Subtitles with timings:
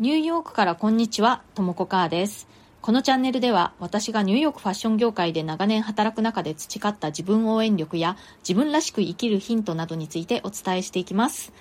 [0.00, 2.46] ニューヨークからこんにちは、ともこかーです。
[2.80, 8.16] このチャンネルでは私がニューヨークファッション業界で長年働く中で培った自分応援力や
[8.48, 11.52] 自分らしく生きるヒントなどについてお伝えしていきます。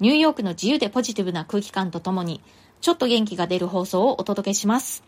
[0.00, 2.40] ニューヨークの自由でポジティブな空気感とともに
[2.80, 5.04] ちょっと元気が出る放送をお届けします。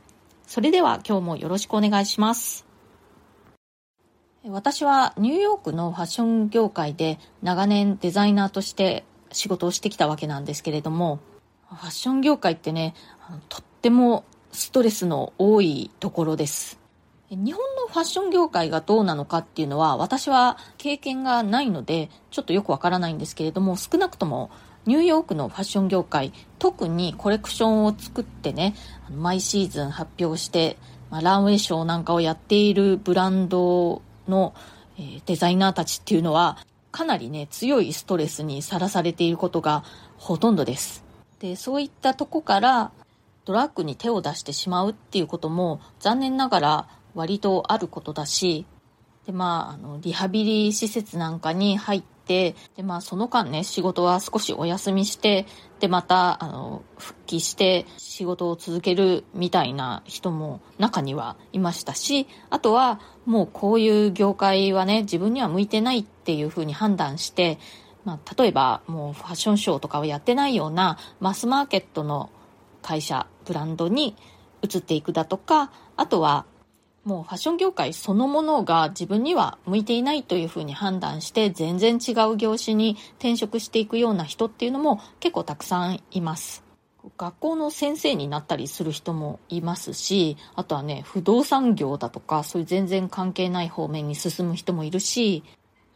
[0.46, 2.66] それでは今日もよろしくお願いします。
[4.44, 11.18] 私はニューヨークのファッション業界で長年デザイナーとして仕事をしてきたわけなんですけれども、
[11.68, 12.94] ファッション業界ってね、
[13.48, 16.78] とってもストレスの多いところです。
[17.30, 24.48] 日本のファッション業界がどうなのかっていうのは私は経験がないのでちょっとよくわからないんですけれども少なくとも
[24.84, 28.76] ニューヨークのファッション業界特にコレクションを作ってね
[29.10, 30.76] 毎シーズン発表して、
[31.10, 34.54] まあ、ランウェイショーなんかをやっているブランドの、
[34.98, 36.58] えデザイナーたちっていうのは
[36.92, 39.82] かなりね強いストレスにさらされていることが
[40.16, 41.05] ほとんどです
[41.40, 42.92] でそういったとこから
[43.44, 48.66] ドラッグに手を出してしまうっていうことも残念ながら割とあることだし
[49.26, 55.46] でまああのリハビリ施設なんかに入ってでまあその間ね仕事は少しお休みして
[55.78, 67.58] でまたあの復帰して仕事を続けるみたいな人も中にはいましたしあとはもうこういう業界はね自分には向いてないっていうふうに判断して
[68.06, 72.30] まあ、例えばもうファッションショーとかをやってないようなマスマーケットの
[72.80, 74.16] 会社ブランドに
[74.62, 76.46] 移っていくだとかあとは
[77.02, 86.64] もうファッション業界そのものが自分には向いていないというふうに判断して全然違う業種に転職していくような人っていうのも結構たくさんいます。
[87.16, 95.44] 学校の先生になったりする人もいますしあとはね不動産業だとかそういう全然関係ない方面に進む人もいるし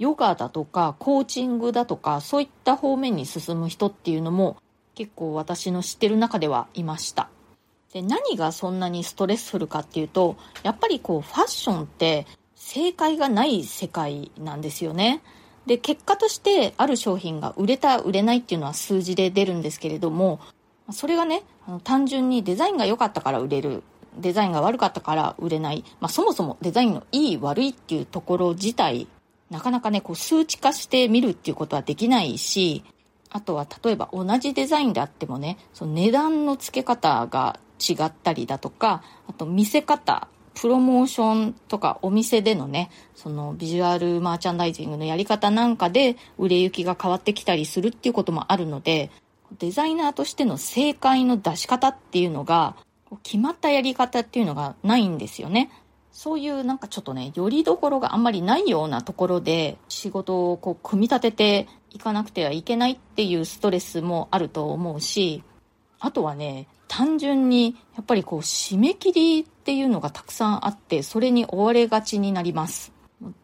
[0.01, 4.57] ヨガだとかコーチングだとかそういった方面に進む人っていうのも
[4.95, 7.29] 結構私の知ってる中ではいました。
[7.93, 15.23] で何がそんなにストレスフルかっていうとやっぱりこうファッションって正解がない世界なんですよね。
[15.67, 20.41] で結果としてある商品が売れた売れないっていうのは数字で出るんですけれども
[20.91, 21.43] それがね
[21.85, 23.83] 単純にデザインが良かったから売れる
[24.17, 29.07] デザインが悪かったから売れない、まあ、そもそもデザインのいい悪いっていうところ自体
[29.51, 32.85] なかなかねこう数値化してみるっていうことはできないし
[33.31, 49.11] あとは例えば同じデザインであってもねその値段の付け方が違ったりだとかあと見せ方プロモーションとかお店でのねそのビジュアルマーチャンダイジングのやり方なんかで売れ行きが変わってきたりするっていうこともあるので
[49.59, 52.77] デザイナーとしての正解の出し方っていうのが
[53.23, 55.71] 決まったやり方っていうのがないんですよね。
[56.23, 65.43] そういうなんかちょっとね、よりどころがあんまりないようなところで仕事をこう組み立てていかなくてはいけないっていうストレスもあると思うし、
[65.99, 72.93] あとはね、単純にやっぱりこう締め切りっていうのがたくさんあって、それに追われがちになります。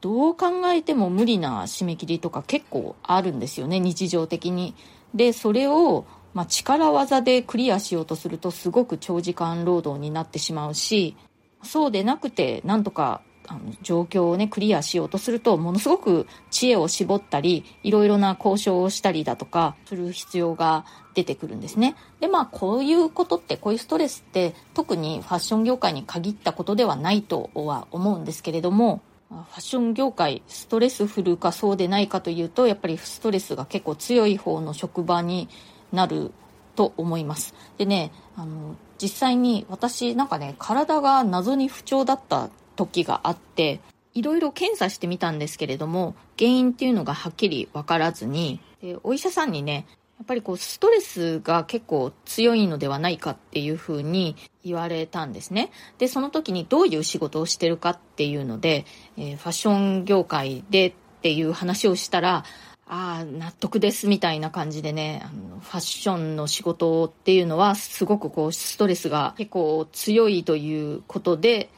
[0.02, 4.74] どう考えても無理な締め切りとか結構あるんですよね、日常的に。
[5.14, 6.04] で、それを
[6.34, 11.16] まあ、力技でクリアしようとするとすごく長時間労働になってしまうし、
[11.66, 20.84] そうでなくてなんとかあの状況をねクリアしようとするとものすごく知恵を絞ったりいろいろな交渉をしたりだとかする必要が
[21.14, 21.96] 出てくるんですね。
[22.20, 35.48] でまあこういうことってこういうストレスって特にファッション業界に限ったことではないとは思うんですけれどもファッション業界ストレスフルかそうでないかというとやっぱりストレスが結構強い方の職場に
[35.92, 36.32] なる
[36.76, 37.54] と思います。
[37.78, 43.80] でねあの実際に私なんかね体が謎に不調だった時があって
[44.14, 49.86] いろいろ検査してみたんですけれども原因っていうのがはっきり分からずにでお医者さんにね
[50.18, 55.70] やっぱりこうストレスが結構強いのではないかっていうふうに言われたんですね。
[55.98, 58.86] でその時にどういう仕事をしてるかっていうので、
[59.18, 62.44] えーファッション業界でっていう話をしたら
[62.88, 71.68] ああ、納得ですみたいな感じでね、あの、ファッションの仕事っていうのはすごくこう、ストレスが結構強いということで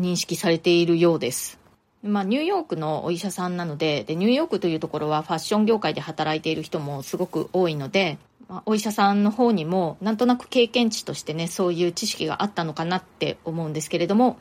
[0.00, 1.58] 認識されているようです。
[2.02, 8.18] まあ、ニューヨークのお医者さんなのでで、ニューヨークというところはファッション業界で働いている人もすごく多いので、
[8.48, 14.38] まあ、お医者さんの方にもなんとなく経験値としてね、そういう知識があったのかなって思うんですけれども、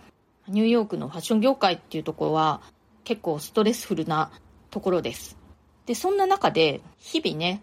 [0.48, 2.62] ニューヨークのファッション業界っていうところは
[3.04, 4.32] 結構ストレスフルな
[4.70, 5.45] ところです。
[5.86, 7.62] でそんな中で日々ね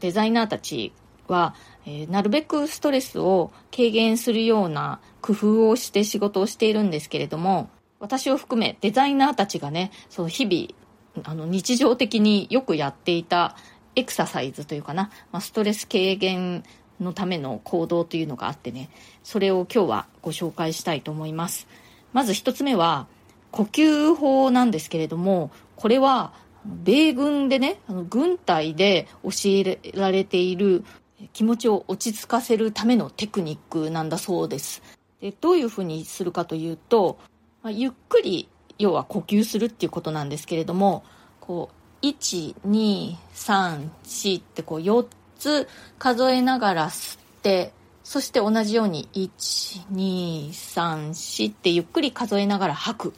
[0.00, 0.92] デザイナーたち
[1.28, 1.54] は、
[1.86, 7.70] えーなるべくストレスを軽減するような工夫をして仕事をしているんですけれども
[8.00, 13.56] 私を含めデザイナーたちがねその日々あの日常的によくやっていた
[13.96, 16.64] エクササイズというかな、まあ、ストレス軽減
[17.00, 18.90] のための行動というのがあってね
[19.22, 21.66] それを今日はご紹介したいと思います。
[22.12, 23.06] まず1つ目は
[23.50, 26.32] 呼吸法なんですけれどもこれは
[26.64, 30.84] 米軍でねあの軍隊で教えられている
[31.32, 34.82] 気持ちを落ち着かせるためのテクニックなんだそうです。
[35.20, 37.18] でどういうふうにするかというと、
[37.62, 38.48] まあ、ゆっくり
[38.78, 41.04] 要は呼吸するっていうことなんですけれども
[41.40, 41.70] こ
[42.02, 45.06] う1234ってこう4
[45.38, 45.68] つ
[45.98, 47.72] 数えながら吸って
[48.02, 53.12] そして同じように1234ってゆっくり数えながら吐く、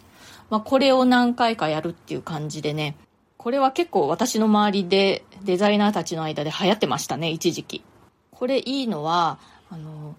[0.51, 2.97] まあ、これを何回かやるっていう感じでね
[3.43, 7.83] これは結構私の周りでデザイナーたちの間で流行ってましたね一時期。
[8.31, 10.15] これいいのはあの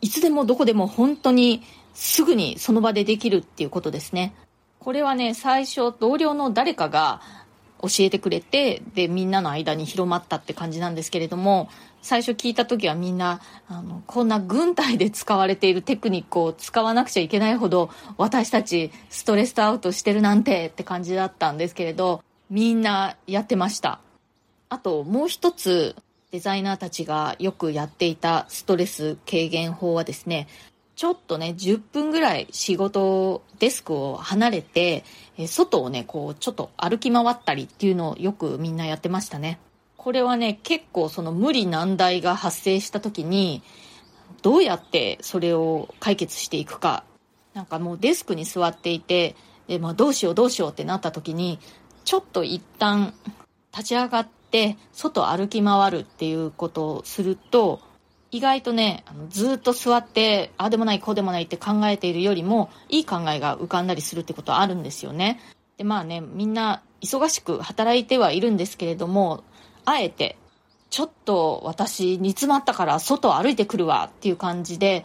[0.00, 4.32] いつでもどこでも本当にすぐにその場でできるっていうことですね。
[4.78, 7.20] これはね最初同僚の誰かが
[7.82, 11.68] 教えてくれてでみんなの間に広まったって感じなんですけれども
[12.00, 24.00] 最初聞いた時はみんなあのこんな軍隊で使われているテクニックを使わなくちゃいけないほど私たちストレスアウトしてるなんてって感じだったんですけれどみんなやってました。
[24.68, 25.96] あともう一つ
[26.30, 30.46] デザイナーたちがよくやっていたストレス軽減法はですね、
[30.98, 35.04] ちょっとね、10分ぐらい仕事デスクを離れて、
[35.46, 39.60] 外をね、こう、ちょっと歩き回ったりっていうのをよくみんなやってましたね。
[39.96, 43.62] これはね、結構その無理難題が発生した時に、
[44.42, 47.04] どうやってそれを解決していくか。
[47.54, 49.36] なんかもうデスクに座っていて、
[49.68, 51.60] でまあ、どうしようどうしようってなった時に、
[52.08, 53.12] ちょっと一旦
[53.70, 57.80] 立ち上がって外歩き回るっていうことをすると
[58.30, 65.38] 意外とねあのずっと座ってああでもないこうでもないって考えているよりもいい考えが浮かんだりするってことはあるんですよね。
[65.76, 69.44] でまあねみんな忙しく働いてはいるんですけれども
[69.84, 70.38] あえて
[70.88, 75.04] ちょっと私煮詰まったから外歩いてくるわっていう感じで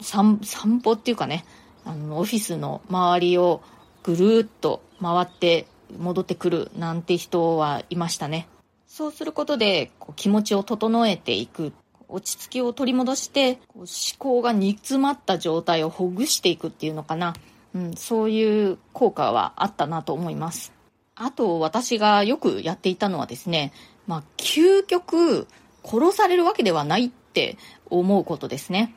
[0.00, 0.38] 散
[0.82, 1.44] 歩っていうかね
[1.84, 3.60] あのオフィスの周りを
[4.02, 5.66] ぐるっと回って
[5.98, 8.48] 戻ってくるなんて人はいましたね。
[8.86, 11.72] そうすることでこう気持ちを整えていく。
[12.12, 13.86] 落ち着きを取り戻して思
[14.18, 17.34] 考が煮詰まった状態をほぐしていくっていうのかな。
[17.72, 20.72] うん、そういう効果はあったなと思います。
[21.14, 23.72] あと私がよくやっていたのはですね、
[24.06, 25.46] まあ、究極
[25.84, 27.58] 殺されるわけではないって
[27.90, 28.94] 思うことですね。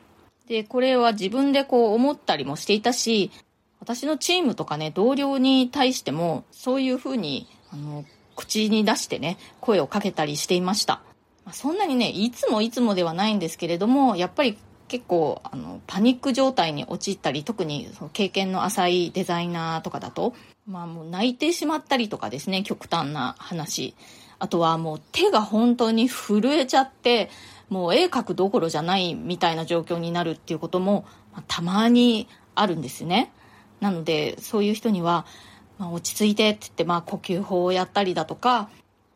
[0.48, 3.30] で、これは自分でこう思ったりもしていたし、
[3.84, 11.02] 私のチームとかね、同僚に対しても、そういうふうに、あの、口に出してね、声をかけたりしていました。
[11.44, 14.56] まそんなにね、いつもいつもではないんですけれども、やっぱり
[14.88, 20.34] 結構、あの、パニック状態に陥ったり、特にその経験の浅いデザイナーとかだと、
[20.66, 23.94] まあもう泣いてしまったりとかですね、極端な話。
[24.38, 27.28] あとはもう手が本当に震えちゃって、
[27.68, 33.32] もう絵描くどころじゃないみたいな状況になるっていうことも、まあ、たまにあるんですね。
[33.84, 35.26] なのでそういう人には、
[35.78, 38.70] まあ、落ち着いてって言って、まあ、呼吸法をやったりだとか、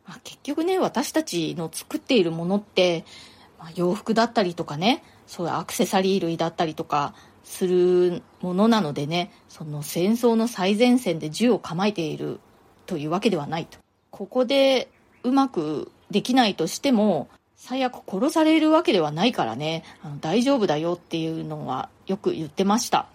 [0.07, 3.07] まあ、結局ね私たちの作っているものって、
[3.59, 12.39] まあ、洋服だったりとかねそういうアクセサリー類だったりとかするものなのでねその戦争の最前線で銃を構えている
[12.85, 13.79] というわけではないと。
[14.11, 14.89] ここで
[15.23, 23.07] うまくできないとしても最悪殺されるわけではないからねあの大丈夫だよっていうのはよく言ってました。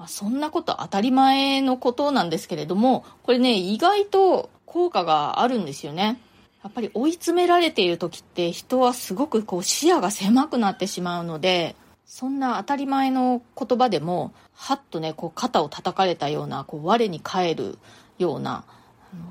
[0.00, 6.18] まあ、そんなこと当たり前のことなんですけれども、これね、意外と効果があるんですよね。
[6.64, 11.76] やっぱり追い詰められている時って人はすごくこう視野が狭くなってしまうので、
[12.06, 17.78] そんな当たり前の言葉でも、はっとね、こう肩を叩かれたような、こう我に返る
[18.18, 18.64] ような、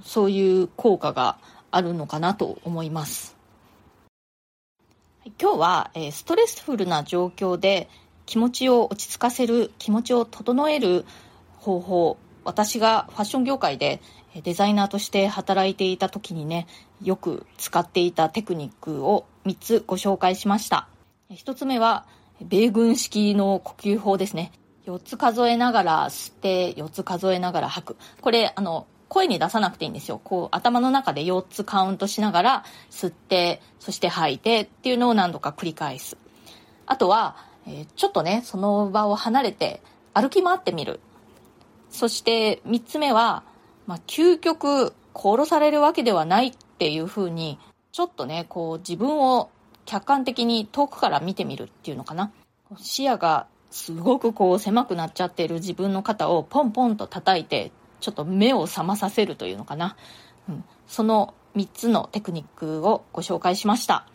[0.04, 1.40] そういう効果が
[1.72, 3.36] あるのかなと思います。
[5.42, 7.90] 今日は、えストレスフルな状況で
[8.30, 11.04] 気持ちを落ち着かせる気持ちを整える
[11.58, 14.02] 方法私がファッション業界で
[14.44, 16.68] デザイナーとして働いていた時にね
[17.02, 20.88] よく使っていたテクニックを3つご紹介しました
[21.32, 22.06] 1つ目は
[22.40, 24.52] 米軍式の呼吸法ですね
[24.86, 30.22] 4つ数えながら吸って4つ数えながら吐くこれあの声に出さなくていいんですよ。
[30.24, 36.16] こう頭の中で4つカウントしながら吸って、そして吐いてっていうのを何度か繰り返す。
[36.86, 39.82] あとは、えちょっとね、その場を離れて
[40.14, 41.00] 歩き回ってみる。
[41.92, 43.44] そして3つ目は、
[43.88, 47.60] まあ、究極殺されるわけではないっていうふうに、
[47.92, 49.50] ちょっとね、こう自分を
[49.86, 52.32] 客観的に遠くから見てみるっていうのかな。
[52.78, 59.96] 視野がすごくこう狭くなっちゃってる自分の肩をポンポンと叩いて、ちょっと目を覚まさせるというのかな。
[60.48, 64.08] うん、その3つのテクニックをご紹介しました。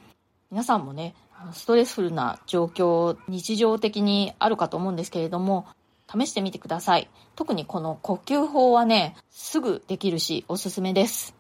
[0.51, 1.15] 皆さんもね、
[1.53, 5.67] ストレスフルな状況、日常的にあるかと思うんですけれども、
[6.09, 7.09] 試してみてください。
[7.35, 11.35] 特にこの呼吸法はね、すぐできるし、おすすめです。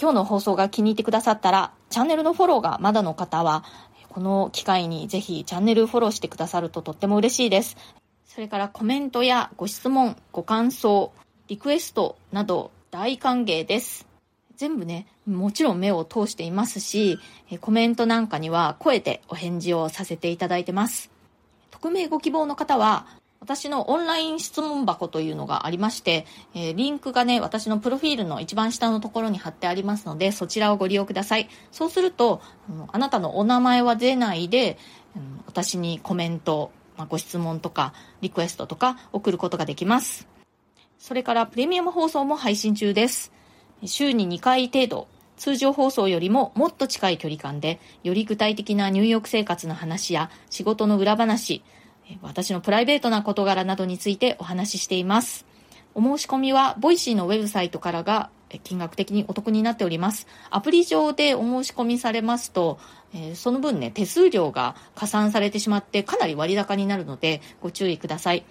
[0.00, 3.64] 今日の放送が気に入ってくださったら、チャンネルのフォローがまだの方は、
[4.08, 7.76] この機会にぜひチャンネルフォローしてくださるととっても嬉しいです。
[8.26, 11.12] それからコメントやご質問、ご感想、
[11.48, 14.11] リクエストなど大歓迎です。
[14.62, 17.18] 全部ね、もちろん目を通していますし、
[17.60, 21.10] コメントなんかには声でお返事をさせていただいてます。
[21.72, 23.08] 匿名ご希望の方は、
[23.40, 31.48] 私のオンライン質問箱というのがありまして、え、リンクがね、私のプロフィールの一番下のところに貼ってありますので、そちらをご利用ください。
[31.72, 32.40] そうすると、
[32.92, 34.78] あなたのお名前は出ないで、
[35.44, 40.28] 私にコメント、ま、ご質問とか、リクエストとか送ることができます。
[41.00, 43.32] それからプレミアム放送も配信中です。
[43.86, 51.62] 週に2回程度、通常放送よりももっと近い距離感で、より具体的なニューヨーク生活の話や仕事の裏話、
[52.20, 55.46] 私のプライベートな事柄などについてお話ししています。
[55.94, 58.30] お申し込みは、 Voicy のウェブサイトからが
[58.62, 60.26] 金額的にお得になっております。
[60.50, 62.78] アプリ上でお申し込みされますと、
[63.14, 68.44] え、その分ね、手数料が加算されてしまってかなり割高になるのでご注意ください。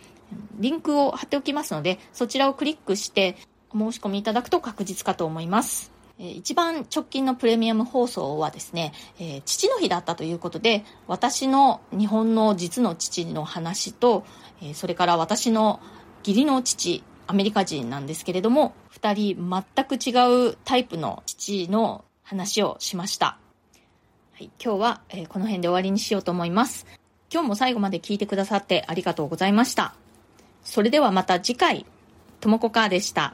[0.60, 3.36] リンクを貼っておきますので、そちらをクリックして
[3.74, 5.92] お申し込みいただくと確実かと思います。
[6.20, 14.24] 一番直近のプレミアム放送はですね、えー、父の日だったということで、私の日本の実の父の話と、
[14.62, 15.80] えー、それから私の
[16.20, 23.40] 義理の父、アメリカ人なんですけれども、二人全く違うタイプの父の話をしました。
[24.34, 26.86] はい、今日は、えー、この辺で終わりにしようと思います。
[27.34, 29.96] 今日も最後まで聞いてくださってありがとうございました。
[30.64, 31.88] それではまた次回、
[32.42, 33.34] ともこかーでした。